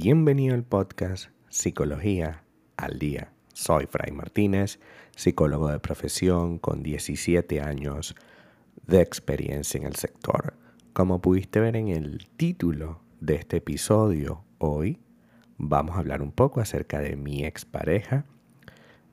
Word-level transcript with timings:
Bienvenido 0.00 0.54
al 0.54 0.62
podcast 0.64 1.26
Psicología 1.50 2.42
al 2.78 2.98
Día. 2.98 3.34
Soy 3.52 3.84
Fray 3.84 4.12
Martínez, 4.12 4.80
psicólogo 5.14 5.68
de 5.68 5.78
profesión 5.78 6.58
con 6.58 6.82
17 6.82 7.60
años 7.60 8.14
de 8.86 9.02
experiencia 9.02 9.78
en 9.78 9.84
el 9.84 9.96
sector. 9.96 10.54
Como 10.94 11.20
pudiste 11.20 11.60
ver 11.60 11.76
en 11.76 11.88
el 11.88 12.26
título 12.38 13.02
de 13.20 13.34
este 13.34 13.58
episodio, 13.58 14.42
hoy 14.56 15.00
vamos 15.58 15.96
a 15.96 15.98
hablar 15.98 16.22
un 16.22 16.32
poco 16.32 16.62
acerca 16.62 17.00
de 17.00 17.16
mi 17.16 17.44
expareja. 17.44 18.24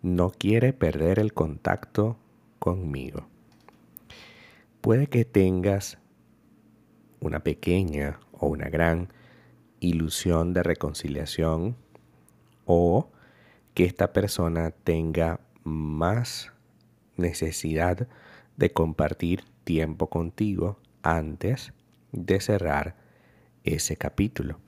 No 0.02 0.30
quiere 0.30 0.72
perder 0.72 1.20
el 1.20 1.34
contacto 1.34 2.16
conmigo. 2.60 3.28
Puede 4.80 5.08
que 5.08 5.26
tengas 5.26 5.98
una 7.20 7.42
pequeña 7.42 8.22
o 8.42 8.48
una 8.48 8.70
gran 8.70 9.08
ilusión 9.80 10.54
de 10.54 10.64
reconciliación 10.64 11.78
o 12.66 13.10
que 13.74 13.86
esta 13.86 14.12
persona 14.12 14.72
tenga 14.72 15.40
más 15.64 16.52
necesidad 17.16 18.08
de 18.58 18.74
compartir 18.74 19.46
tiempo 19.64 20.10
contigo 20.10 20.78
antes 21.04 21.72
de 22.12 22.42
cerrar 22.42 22.96
ese 23.64 23.96
capítulo. 23.96 24.60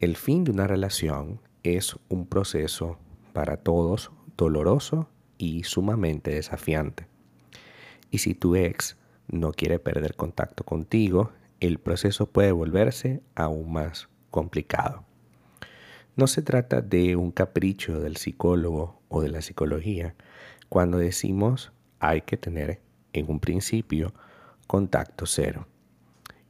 El 0.00 0.16
fin 0.16 0.44
de 0.44 0.50
una 0.50 0.66
relación 0.66 1.40
es 1.62 1.96
un 2.08 2.26
proceso 2.26 2.98
para 3.32 3.56
todos 3.56 4.10
doloroso 4.36 5.08
y 5.38 5.64
sumamente 5.64 6.32
desafiante. 6.32 7.06
Y 8.10 8.18
si 8.18 8.34
tu 8.34 8.56
ex 8.56 8.96
no 9.28 9.52
quiere 9.52 9.78
perder 9.78 10.14
contacto 10.14 10.64
contigo, 10.64 11.32
el 11.60 11.78
proceso 11.78 12.26
puede 12.26 12.52
volverse 12.52 13.22
aún 13.34 13.72
más 13.72 14.08
complicado. 14.30 15.04
No 16.16 16.26
se 16.26 16.42
trata 16.42 16.80
de 16.80 17.16
un 17.16 17.30
capricho 17.30 18.00
del 18.00 18.16
psicólogo 18.16 19.00
o 19.08 19.22
de 19.22 19.28
la 19.28 19.42
psicología 19.42 20.14
cuando 20.68 20.98
decimos 20.98 21.72
hay 22.00 22.22
que 22.22 22.36
tener 22.36 22.80
en 23.12 23.30
un 23.30 23.40
principio 23.40 24.12
contacto 24.66 25.26
cero. 25.26 25.66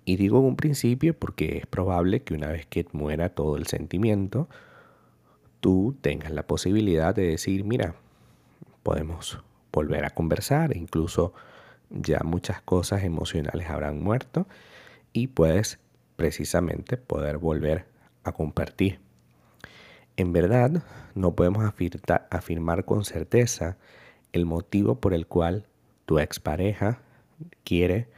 Y 0.04 0.16
digo 0.16 0.38
en 0.38 0.44
un 0.44 0.56
principio 0.56 1.18
porque 1.18 1.58
es 1.58 1.66
probable 1.66 2.22
que 2.22 2.34
una 2.34 2.48
vez 2.48 2.66
que 2.66 2.86
muera 2.92 3.30
todo 3.30 3.56
el 3.56 3.66
sentimiento, 3.66 4.48
tú 5.60 5.96
tengas 6.00 6.30
la 6.30 6.46
posibilidad 6.46 7.14
de 7.14 7.26
decir, 7.26 7.64
mira, 7.64 7.96
podemos 8.82 9.42
volver 9.72 10.04
a 10.04 10.10
conversar, 10.10 10.76
incluso 10.76 11.34
ya 11.90 12.20
muchas 12.24 12.62
cosas 12.62 13.02
emocionales 13.02 13.68
habrán 13.68 14.00
muerto 14.00 14.46
y 15.16 15.28
puedes 15.28 15.78
precisamente 16.16 16.98
poder 16.98 17.38
volver 17.38 17.86
a 18.22 18.32
compartir. 18.32 19.00
En 20.18 20.32
verdad, 20.32 20.82
no 21.14 21.34
podemos 21.34 21.64
afirmar 22.30 22.84
con 22.84 23.04
certeza 23.04 23.78
el 24.32 24.44
motivo 24.44 25.00
por 25.00 25.14
el 25.14 25.26
cual 25.26 25.64
tu 26.04 26.18
expareja 26.18 27.00
quiere 27.64 28.08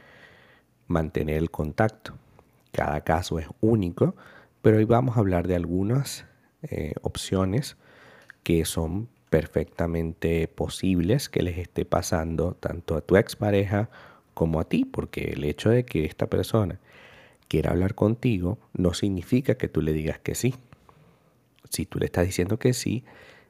mantener 0.87 1.37
el 1.37 1.51
contacto. 1.51 2.15
Cada 2.73 3.01
caso 3.01 3.39
es 3.39 3.47
único, 3.61 4.15
pero 4.61 4.77
hoy 4.77 4.85
vamos 4.85 5.15
a 5.15 5.21
hablar 5.21 5.47
de 5.47 5.55
algunas 5.55 6.25
eh, 6.63 6.93
opciones 7.01 7.77
que 8.43 8.65
son 8.65 9.07
perfectamente 9.29 10.49
posibles 10.49 11.29
que 11.29 11.43
les 11.43 11.57
esté 11.59 11.85
pasando 11.85 12.55
tanto 12.59 12.97
a 12.97 13.01
tu 13.01 13.15
expareja 13.15 13.89
como 14.33 14.59
a 14.59 14.65
ti, 14.65 14.83
porque 14.83 15.31
el 15.31 15.45
hecho 15.45 15.69
de 15.69 15.85
que 15.85 16.05
esta 16.05 16.27
persona 16.27 16.79
quiera 17.49 17.71
hablar 17.71 17.95
contigo 17.95 18.57
no 18.73 18.93
significa 18.93 19.55
que 19.55 19.67
tú 19.67 19.81
le 19.81 19.91
digas 19.91 20.19
que 20.19 20.35
sí. 20.35 20.55
Si 21.69 21.85
tú 21.85 21.99
le 21.99 22.05
estás 22.05 22.25
diciendo 22.25 22.57
que 22.57 22.71
sí, 22.71 23.03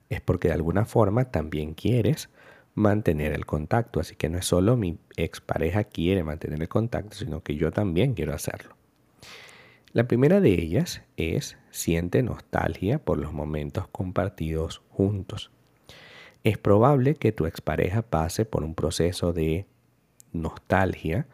es 0.10 0.22
porque 0.22 0.48
de 0.48 0.56
alguna 0.56 0.86
forma 0.86 1.26
también 1.26 1.76
quieres 1.76 2.30
mantener 2.74 3.34
el 3.34 3.46
contacto. 3.46 4.00
Así 4.00 4.16
que 4.16 4.30
no 4.30 4.40
es 4.40 4.46
solo 4.46 4.76
mi 4.76 4.98
expareja 5.16 5.84
quiere 5.84 6.24
mantener 6.24 6.60
el 6.60 6.68
contacto, 6.68 7.16
sino 7.16 7.44
que 7.44 7.56
yo 7.56 7.72
también 7.72 8.16
quiero 8.16 8.34
hacerlo. 8.34 8.76
La 9.94 10.08
primera 10.08 10.42
de 10.42 10.54
ellas 10.54 11.04
es 11.16 11.58
siente 11.70 12.24
nostalgia 12.24 12.98
por 12.98 13.20
los 13.20 13.34
momentos 13.34 13.88
compartidos 13.90 14.82
juntos 14.90 15.52
es 16.44 16.58
probable 16.58 17.16
que 17.16 17.32
tu 17.32 17.46
expareja 17.46 18.02
pase 18.02 18.46
por 18.46 18.64
un 18.64 18.76
proceso 18.76 19.34
de 19.34 19.66
nostalgia, 20.32 21.28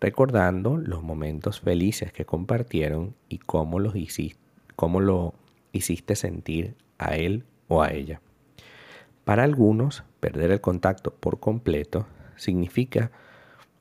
recordando 0.00 0.76
los 0.76 1.02
momentos 1.02 1.60
felices 1.60 2.12
que 2.12 2.24
compartieron 2.24 3.14
y 3.28 3.38
cómo, 3.38 3.78
los 3.78 3.94
hiciste, 3.94 4.40
lo 4.80 5.34
hiciste 5.72 6.16
sentir 6.16 6.74
a 6.98 7.16
él 7.16 7.44
o 7.68 7.82
a 7.82 7.92
ella. 7.92 8.20
Para 9.24 9.44
algunos, 9.44 10.02
perder 10.20 10.50
el 10.50 10.60
contacto 10.60 11.12
por 11.12 11.38
completo 11.38 12.06
significa 12.36 13.10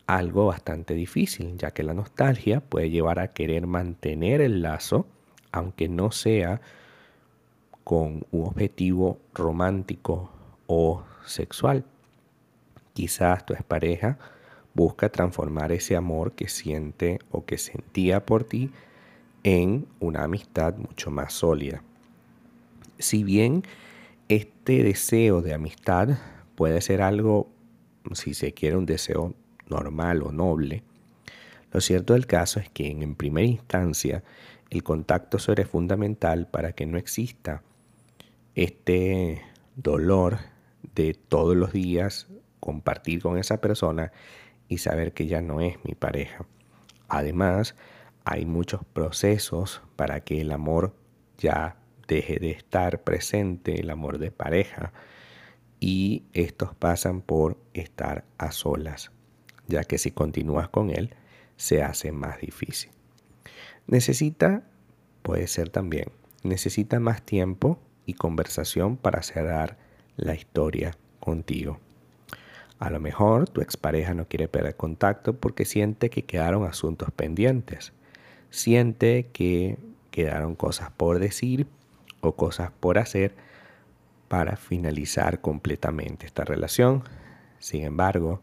algo 0.06 0.47
bastante 0.47 0.94
difícil, 0.94 1.57
ya 1.57 1.72
que 1.72 1.84
la 1.84 1.94
nostalgia 1.94 2.59
puede 2.59 2.90
llevar 2.90 3.19
a 3.19 3.31
querer 3.31 3.66
mantener 3.68 4.41
el 4.41 4.62
lazo, 4.62 5.07
aunque 5.51 5.88
no 5.88 6.12
sea 6.12 6.62
con 7.84 8.25
un 8.31 8.46
objetivo 8.46 9.19
romántico 9.34 10.31
o 10.68 11.03
sexual. 11.25 11.86
Quizás 12.94 13.46
tu 13.46 13.53
expareja 13.53 14.18
busca 14.79 15.09
transformar 15.09 15.73
ese 15.73 15.97
amor 15.97 16.31
que 16.31 16.47
siente 16.47 17.19
o 17.31 17.44
que 17.44 17.57
sentía 17.57 18.25
por 18.25 18.45
ti 18.45 18.72
en 19.44 19.88
una 20.00 20.23
amistad 20.23 20.78
mucho 20.78 21.12
más 21.12 21.34
sólida. 21.34 21.84
Si 22.97 23.25
bien 23.25 23.63
este 24.29 24.81
deseo 24.84 25.41
de 25.41 25.53
amistad 25.53 26.18
puede 26.56 26.79
ser 26.79 27.01
algo, 27.01 27.50
si 28.13 28.34
se 28.34 28.53
quiere, 28.53 28.78
un 28.78 28.85
deseo 28.85 29.34
normal 29.68 30.23
o 30.23 30.31
noble, 30.31 30.84
lo 31.73 31.81
cierto 31.81 32.13
del 32.13 32.25
caso 32.25 32.62
es 32.62 32.69
que 32.69 32.89
en 32.89 33.16
primera 33.16 33.47
instancia 33.47 34.23
el 34.69 34.84
contacto 34.84 35.39
será 35.39 35.66
fundamental 35.66 36.47
para 36.47 36.72
que 36.72 36.85
no 36.85 36.97
exista 36.97 37.63
este 38.56 39.41
dolor 39.75 40.38
de 40.95 41.16
todos 41.16 41.57
los 41.57 41.73
días 41.73 42.28
compartir 42.62 43.22
con 43.22 43.38
esa 43.38 43.59
persona 43.59 44.13
y 44.69 44.78
saber 44.78 45.12
que 45.12 45.28
ya 45.28 45.41
no 45.41 45.59
es 45.59 45.84
mi 45.84 45.96
pareja. 45.96 46.46
Además, 47.09 47.75
hay 48.24 48.46
muchos 48.46 48.85
procesos 48.85 49.81
para 49.96 50.22
que 50.22 50.40
el 50.40 50.52
amor 50.52 50.96
ya 51.38 51.75
deje 52.07 52.40
de 52.40 52.52
estar 52.52 53.03
presente, 53.03 53.80
el 53.80 53.90
amor 53.90 54.19
de 54.19 54.31
pareja, 54.31 54.94
y 55.80 56.24
estos 56.34 56.75
pasan 56.75 57.22
por 57.22 57.57
estar 57.74 58.25
a 58.38 58.52
solas, 58.52 59.12
ya 59.68 59.84
que 59.84 59.97
si 59.97 60.12
continúas 60.12 60.69
con 60.69 60.90
él, 60.90 61.16
se 61.56 61.81
hace 61.84 62.12
más 62.12 62.40
difícil. 62.40 62.91
Necesita, 63.88 64.63
puede 65.24 65.47
ser 65.47 65.69
también, 65.69 66.12
necesita 66.44 67.00
más 67.00 67.24
tiempo 67.24 67.80
y 68.06 68.13
conversación 68.13 68.97
para 68.97 69.24
cerrar 69.24 69.78
la 70.16 70.36
historia 70.36 70.96
contigo. 71.19 71.80
A 72.79 72.90
lo 72.90 73.01
mejor 73.01 73.50
tu 73.50 73.62
expareja 73.62 74.13
no 74.13 74.28
quiere 74.28 74.47
perder 74.47 74.75
contacto 74.78 75.34
porque 75.34 75.66
siente 75.66 76.09
que 76.09 76.23
quedaron 76.23 76.66
asuntos 76.66 77.12
pendientes. 77.12 77.91
Siente 78.50 79.28
que 79.34 79.78
quedaron 80.12 80.56
cosas 80.56 80.89
por 80.91 81.19
decir 81.19 81.68
o 82.22 82.35
cosas 82.35 82.72
por 82.79 82.97
hacer 82.97 83.35
para 84.29 84.56
finalizar 84.56 85.41
completamente 85.41 86.25
esta 86.25 86.45
relación. 86.45 87.03
Sin 87.59 87.84
embargo, 87.84 88.41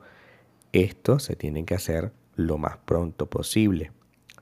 esto 0.73 1.19
se 1.19 1.35
tiene 1.35 1.65
que 1.65 1.75
hacer 1.75 2.13
lo 2.35 2.59
más 2.59 2.77
pronto 2.77 3.27
posible. 3.27 3.93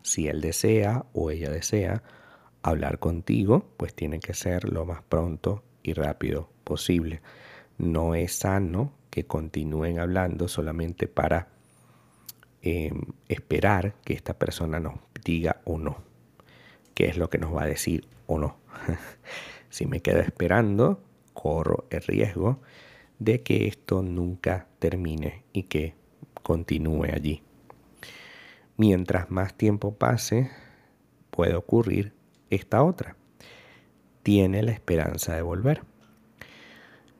Si 0.02 0.26
él 0.26 0.40
desea 0.40 1.04
o 1.12 1.30
ella 1.30 1.50
desea 1.50 2.02
hablar 2.62 2.98
contigo, 2.98 3.64
pues 3.76 3.94
tiene 3.94 4.18
que 4.18 4.34
ser 4.34 4.64
lo 4.68 4.84
más 4.84 5.02
pronto 5.02 5.62
y 5.84 5.92
rápido 5.92 6.48
posible. 6.64 7.20
No 7.78 8.14
es 8.16 8.34
sano 8.34 8.92
que 9.14 9.26
continúen 9.26 10.00
hablando 10.00 10.48
solamente 10.48 11.06
para 11.06 11.46
em, 12.62 13.00
esperar 13.28 13.94
que 14.04 14.12
esta 14.12 14.36
persona 14.36 14.80
nos 14.80 14.94
diga 15.24 15.60
o 15.64 15.78
no, 15.78 15.98
qué 16.94 17.06
es 17.06 17.16
lo 17.16 17.30
que 17.30 17.38
nos 17.38 17.54
va 17.54 17.62
a 17.62 17.66
decir 17.66 18.08
o 18.26 18.40
no. 18.40 18.56
si 19.70 19.86
me 19.86 20.00
quedo 20.00 20.18
esperando, 20.18 21.00
corro 21.32 21.86
el 21.90 22.02
riesgo 22.02 22.58
de 23.20 23.40
que 23.42 23.68
esto 23.68 24.02
nunca 24.02 24.66
termine 24.80 25.44
y 25.52 25.62
que 25.62 25.94
continúe 26.42 27.04
allí. 27.04 27.44
Mientras 28.76 29.30
más 29.30 29.54
tiempo 29.54 29.94
pase, 29.94 30.50
puede 31.30 31.54
ocurrir 31.54 32.14
esta 32.50 32.82
otra. 32.82 33.14
Tiene 34.24 34.64
la 34.64 34.72
esperanza 34.72 35.36
de 35.36 35.42
volver 35.42 35.93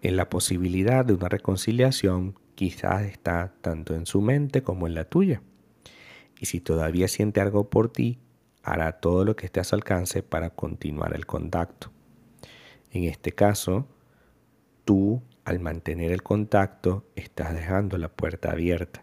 en 0.05 0.17
la 0.17 0.29
posibilidad 0.29 1.03
de 1.03 1.15
una 1.15 1.31
reconciliación 1.31 2.39
quizás 2.55 3.05
está 3.05 3.55
tanto 3.63 3.95
en 3.95 4.05
su 4.05 4.21
mente 4.21 4.63
como 4.63 4.87
en 4.87 4.95
la 4.95 5.07
tuya. 5.07 5.43
Y 6.39 6.47
si 6.47 6.61
todavía 6.61 7.09
siente 7.09 7.41
algo 7.41 7.71
por 7.71 7.91
ti, 7.91 8.19
hará 8.63 9.01
todo 9.01 9.25
lo 9.25 9.35
que 9.35 9.47
esté 9.47 9.61
a 9.61 9.65
su 9.65 9.75
alcance 9.75 10.23
para 10.23 10.51
continuar 10.51 11.15
el 11.15 11.25
contacto. 11.25 11.91
En 12.91 13.05
este 13.05 13.33
caso, 13.33 13.87
tú 14.85 15.23
al 15.47 15.59
mantener 15.59 16.13
el 16.13 16.23
contacto 16.23 17.07
estás 17.17 17.55
dejando 17.55 17.97
la 17.97 18.09
puerta 18.09 18.53
abierta 18.53 19.01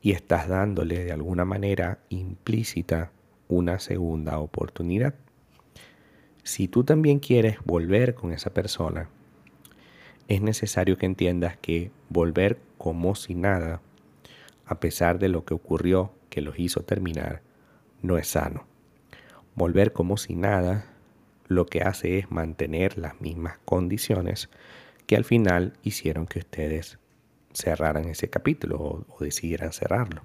y 0.00 0.12
estás 0.12 0.48
dándole 0.48 1.04
de 1.04 1.10
alguna 1.10 1.44
manera 1.44 1.98
implícita 2.10 3.10
una 3.48 3.80
segunda 3.80 4.38
oportunidad. 4.38 5.14
Si 6.44 6.68
tú 6.68 6.84
también 6.84 7.18
quieres 7.18 7.56
volver 7.64 8.14
con 8.14 8.32
esa 8.32 8.54
persona, 8.54 9.08
es 10.28 10.40
necesario 10.40 10.96
que 10.96 11.06
entiendas 11.06 11.56
que 11.56 11.90
volver 12.08 12.58
como 12.78 13.14
si 13.14 13.34
nada, 13.34 13.80
a 14.66 14.80
pesar 14.80 15.18
de 15.18 15.28
lo 15.28 15.44
que 15.44 15.54
ocurrió 15.54 16.12
que 16.30 16.40
los 16.40 16.58
hizo 16.58 16.82
terminar, 16.82 17.42
no 18.02 18.18
es 18.18 18.28
sano. 18.28 18.66
Volver 19.54 19.92
como 19.92 20.16
si 20.16 20.34
nada 20.34 20.86
lo 21.46 21.66
que 21.66 21.82
hace 21.82 22.18
es 22.18 22.30
mantener 22.30 22.98
las 22.98 23.20
mismas 23.20 23.58
condiciones 23.64 24.48
que 25.06 25.16
al 25.16 25.24
final 25.24 25.74
hicieron 25.82 26.26
que 26.26 26.40
ustedes 26.40 26.98
cerraran 27.52 28.06
ese 28.06 28.28
capítulo 28.28 29.04
o, 29.08 29.24
decidieran 29.24 29.72
cerrarlo. 29.72 30.22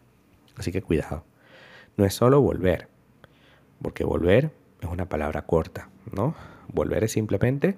Así 0.56 0.72
que 0.72 0.82
cuidado. 0.82 1.26
No 1.98 2.06
es 2.06 2.14
solo 2.14 2.42
volver, 2.42 2.88
porque 3.82 4.04
volver 4.04 4.52
es 4.82 4.90
una 4.90 5.10
palabra 5.10 5.44
corta, 5.44 5.90
¿no? 6.12 6.36
Volver 6.72 7.04
es 7.04 7.12
simplemente 7.12 7.78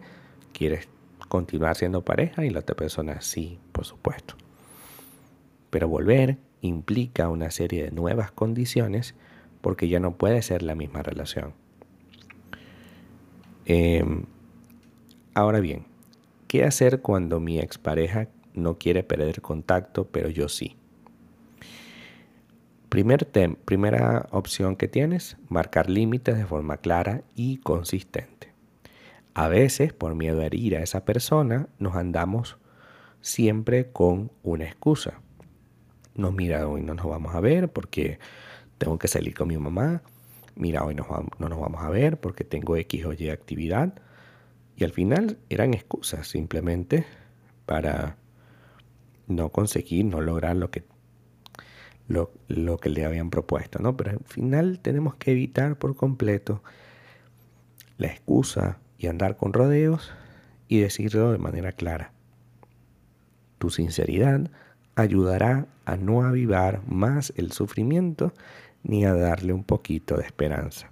quieres 0.54 0.88
continuar 1.28 1.76
siendo 1.76 2.04
pareja 2.04 2.46
y 2.46 2.50
la 2.50 2.60
otra 2.60 2.76
persona 2.76 3.22
sí, 3.22 3.60
por 3.72 3.86
supuesto. 3.86 4.36
Pero 5.70 5.88
volver 5.88 6.38
implica 6.62 7.30
una 7.30 7.52
serie 7.52 7.84
de 7.84 7.92
nuevas 7.92 8.32
condiciones 8.32 9.16
porque 9.62 9.88
ya 9.88 10.00
no 10.00 10.18
puede 10.18 10.42
ser 10.42 10.64
la 10.64 10.76
misma 10.76 11.04
relación. 11.04 11.54
Em, 13.66 14.26
ahora 15.34 15.60
bien, 15.60 15.86
¿qué 16.48 16.64
hacer 16.64 17.02
cuando 17.02 17.40
mi 17.40 17.60
expareja 17.60 18.28
no 18.54 18.78
quiere 18.78 19.04
perder 19.04 19.42
contacto, 19.42 20.08
pero 20.08 20.30
yo 20.30 20.50
sí? 20.50 20.76
Primer 22.90 23.26
primera 23.64 24.28
opción 24.32 24.76
que 24.76 24.90
tienes, 24.90 25.38
marcar 25.48 25.90
límites 25.90 26.38
de 26.38 26.46
forma 26.46 26.78
clara 26.78 27.24
y 27.36 27.58
consistente. 27.58 28.41
A 29.34 29.48
veces, 29.48 29.94
por 29.94 30.16
miedo 30.16 30.42
a 30.42 30.46
herir 30.46 30.76
a 30.76 30.82
esa 30.82 31.06
persona, 31.06 31.68
nos 31.80 31.96
andamos 31.96 32.58
siempre 33.22 33.92
con 33.92 34.32
una 34.44 34.66
excusa. 34.66 35.22
No, 36.16 36.32
mira, 36.32 36.68
hoy 36.68 36.82
no 36.82 36.94
nos 36.94 37.06
vamos 37.06 37.34
a 37.34 37.40
ver 37.40 37.72
porque 37.72 38.20
tengo 38.78 39.00
que 39.00 39.08
salir 39.08 39.34
con 39.34 39.48
mi 39.48 39.58
mamá. 39.58 40.02
Mira, 40.56 40.84
hoy 40.84 40.96
no, 40.96 41.06
no 41.40 41.50
nos 41.50 41.60
vamos 41.60 41.82
a 41.82 41.90
ver 41.90 42.20
porque 42.20 42.44
tengo 42.44 42.76
X 42.76 43.06
o 43.06 43.14
Y 43.14 43.30
actividad. 43.30 43.94
Y 44.76 44.84
al 44.84 44.92
final 44.92 45.38
eran 45.50 45.74
excusas 45.74 46.28
simplemente 46.28 47.06
para 47.66 48.18
no 49.28 49.50
conseguir, 49.50 50.06
no 50.06 50.20
lograr 50.20 50.58
lo 50.58 50.72
que, 50.72 50.84
lo, 52.08 52.34
lo 52.48 52.78
que 52.78 52.90
le 52.90 53.06
habían 53.06 53.30
propuesto, 53.30 53.80
¿no? 53.80 53.96
Pero 53.96 54.12
al 54.12 54.26
final 54.26 54.80
tenemos 54.80 55.16
que 55.16 55.32
evitar 55.32 55.78
por 55.78 55.96
completo 55.96 56.62
la 57.98 58.08
excusa 58.08 58.80
y 59.02 59.08
andar 59.08 59.36
con 59.36 59.52
rodeos 59.52 60.14
y 60.68 60.80
decirlo 60.80 61.32
de 61.32 61.40
manera 61.40 61.72
clara. 61.72 62.14
Tu 63.58 63.72
sinceridad 63.72 64.52
ayudará 64.96 65.66
a 65.86 65.98
no 65.98 66.24
avivar 66.24 66.82
más 66.88 67.34
el 67.36 67.52
sufrimiento 67.52 68.32
ni 68.84 69.04
a 69.04 69.16
darle 69.16 69.54
un 69.54 69.64
poquito 69.64 70.18
de 70.18 70.24
esperanza. 70.24 70.92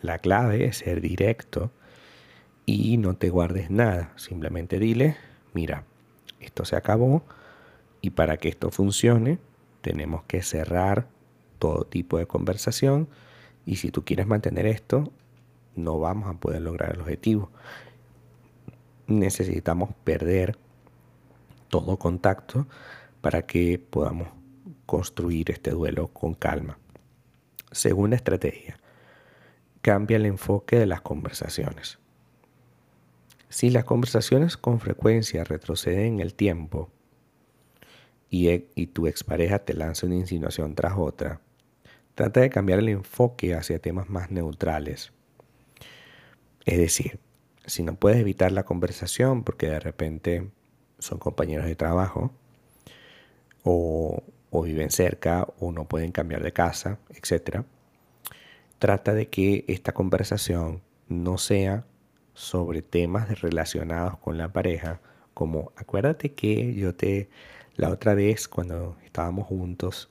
La 0.00 0.18
clave 0.18 0.66
es 0.66 0.78
ser 0.78 1.00
directo 1.00 1.72
y 2.66 2.98
no 2.98 3.16
te 3.16 3.30
guardes 3.30 3.68
nada. 3.68 4.12
Simplemente 4.14 4.78
dile, 4.78 5.16
mira, 5.54 5.84
esto 6.38 6.64
se 6.64 6.76
acabó 6.76 7.24
y 8.00 8.10
para 8.10 8.36
que 8.36 8.48
esto 8.48 8.70
funcione 8.70 9.38
tenemos 9.80 10.22
que 10.24 10.40
cerrar 10.42 11.08
todo 11.58 11.84
tipo 11.84 12.16
de 12.16 12.26
conversación 12.26 13.08
y 13.66 13.76
si 13.76 13.90
tú 13.90 14.04
quieres 14.04 14.28
mantener 14.28 14.66
esto, 14.66 15.10
no 15.76 15.98
vamos 15.98 16.28
a 16.28 16.38
poder 16.38 16.62
lograr 16.62 16.94
el 16.94 17.00
objetivo. 17.00 17.50
Necesitamos 19.06 19.90
perder 20.04 20.56
todo 21.68 21.98
contacto 21.98 22.66
para 23.20 23.42
que 23.46 23.78
podamos 23.78 24.28
construir 24.86 25.50
este 25.50 25.70
duelo 25.70 26.08
con 26.08 26.34
calma. 26.34 26.78
Segunda 27.72 28.16
estrategia, 28.16 28.78
cambia 29.82 30.16
el 30.16 30.26
enfoque 30.26 30.78
de 30.78 30.86
las 30.86 31.00
conversaciones. 31.00 31.98
Si 33.48 33.70
las 33.70 33.84
conversaciones 33.84 34.56
con 34.56 34.80
frecuencia 34.80 35.44
retroceden 35.44 36.14
en 36.14 36.20
el 36.20 36.34
tiempo 36.34 36.90
y, 38.30 38.48
e, 38.48 38.68
y 38.74 38.88
tu 38.88 39.06
expareja 39.06 39.60
te 39.60 39.74
lanza 39.74 40.06
una 40.06 40.16
insinuación 40.16 40.74
tras 40.74 40.94
otra, 40.96 41.40
trata 42.14 42.40
de 42.40 42.50
cambiar 42.50 42.78
el 42.78 42.88
enfoque 42.88 43.54
hacia 43.54 43.78
temas 43.78 44.08
más 44.08 44.30
neutrales 44.30 45.12
es 46.64 46.78
decir, 46.78 47.18
si 47.66 47.82
no 47.82 47.94
puedes 47.96 48.18
evitar 48.18 48.52
la 48.52 48.64
conversación 48.64 49.44
porque 49.44 49.68
de 49.68 49.80
repente 49.80 50.50
son 50.98 51.18
compañeros 51.18 51.66
de 51.66 51.76
trabajo 51.76 52.32
o, 53.62 54.22
viven 54.64 54.90
cerca 54.90 55.46
o 55.58 55.72
no 55.72 55.86
pueden 55.86 56.12
cambiar 56.12 56.42
de 56.42 56.52
casa, 56.52 56.98
etc., 57.10 57.64
trata 58.78 59.12
de 59.12 59.28
que 59.28 59.64
esta 59.68 59.92
conversación 59.92 60.82
no 61.08 61.38
sea 61.38 61.84
sobre 62.34 62.82
temas 62.82 63.40
relacionados 63.40 64.18
con 64.18 64.38
la 64.38 64.52
pareja, 64.52 65.00
como 65.34 65.72
acuérdate 65.76 66.32
que 66.32 66.74
yo 66.74 66.94
te 66.94 67.28
la 67.76 67.90
otra 67.90 68.14
vez 68.14 68.46
cuando 68.46 68.96
estábamos 69.04 69.46
juntos, 69.48 70.10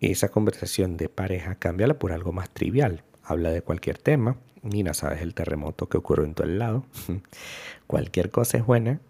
esa 0.00 0.28
conversación 0.28 0.96
de 0.96 1.08
pareja 1.08 1.54
cámbiala 1.54 1.98
por 1.98 2.12
algo 2.12 2.32
más 2.32 2.50
trivial. 2.50 3.02
Habla 3.22 3.50
de 3.50 3.62
cualquier 3.62 3.98
tema 3.98 4.36
mira, 4.62 4.94
sabes 4.94 5.22
el 5.22 5.34
terremoto 5.34 5.88
que 5.88 5.98
ocurrió 5.98 6.24
en 6.24 6.34
tu 6.34 6.44
lado. 6.44 6.84
Cualquier 7.86 8.30
cosa 8.30 8.58
es 8.58 8.66
buena 8.66 9.00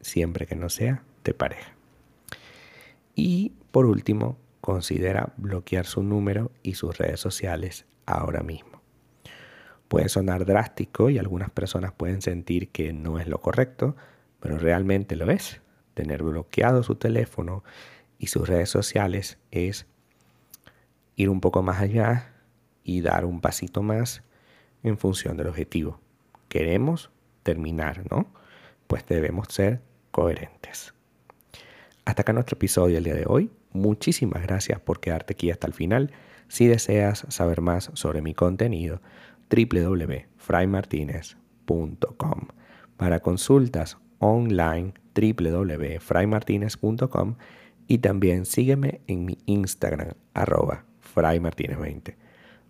siempre 0.00 0.46
que 0.46 0.56
no 0.56 0.68
sea 0.68 1.02
de 1.24 1.34
pareja. 1.34 1.72
Y 3.14 3.52
por 3.70 3.86
último, 3.86 4.36
considera 4.60 5.32
bloquear 5.36 5.86
su 5.86 6.02
número 6.02 6.50
y 6.62 6.74
sus 6.74 6.96
redes 6.98 7.20
sociales 7.20 7.86
ahora 8.06 8.42
mismo. 8.42 8.82
Puede 9.88 10.08
sonar 10.08 10.44
drástico 10.44 11.10
y 11.10 11.18
algunas 11.18 11.50
personas 11.50 11.92
pueden 11.92 12.22
sentir 12.22 12.70
que 12.70 12.92
no 12.92 13.18
es 13.18 13.28
lo 13.28 13.40
correcto, 13.40 13.96
pero 14.40 14.58
realmente 14.58 15.16
lo 15.16 15.30
es. 15.30 15.60
Tener 15.94 16.22
bloqueado 16.22 16.82
su 16.82 16.96
teléfono 16.96 17.62
y 18.18 18.28
sus 18.28 18.48
redes 18.48 18.70
sociales 18.70 19.38
es 19.50 19.86
ir 21.16 21.30
un 21.30 21.40
poco 21.40 21.62
más 21.62 21.80
allá 21.80 22.32
y 22.82 23.00
dar 23.00 23.24
un 23.24 23.40
pasito 23.40 23.82
más 23.82 24.22
en 24.84 24.98
función 24.98 25.36
del 25.36 25.48
objetivo. 25.48 25.98
Queremos 26.48 27.10
terminar, 27.42 28.04
¿no? 28.10 28.28
Pues 28.86 29.04
debemos 29.06 29.48
ser 29.50 29.80
coherentes. 30.12 30.94
Hasta 32.04 32.22
acá 32.22 32.32
nuestro 32.32 32.54
episodio 32.56 32.98
el 32.98 33.04
día 33.04 33.14
de 33.14 33.24
hoy. 33.26 33.50
Muchísimas 33.72 34.42
gracias 34.42 34.78
por 34.78 35.00
quedarte 35.00 35.32
aquí 35.32 35.50
hasta 35.50 35.66
el 35.66 35.72
final. 35.72 36.12
Si 36.48 36.68
deseas 36.68 37.26
saber 37.28 37.60
más 37.60 37.90
sobre 37.94 38.22
mi 38.22 38.34
contenido, 38.34 39.00
www.fraymartinez.com. 39.50 42.40
Para 42.96 43.18
consultas 43.20 43.98
online, 44.18 44.94
www.fraymartinez.com 45.14 47.34
y 47.86 47.98
también 47.98 48.46
sígueme 48.46 49.02
en 49.06 49.24
mi 49.24 49.38
Instagram, 49.46 50.12
arroba 50.32 50.84
fraymartinez20. 51.14 52.16